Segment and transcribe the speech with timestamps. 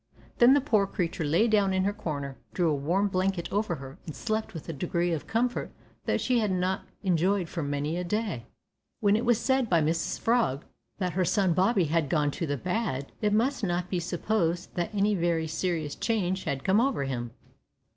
[0.39, 3.99] Then the poor creature lay down in her corner, drew a warm blanket over her,
[4.07, 5.71] and slept with a degree of comfort
[6.05, 8.47] that she had not enjoyed for many a day.
[8.99, 10.65] When it was said by Mrs Frog
[10.97, 14.89] that her son Bobby had gone to the bad, it must not be supposed that
[14.91, 17.29] any very serious change had come over him.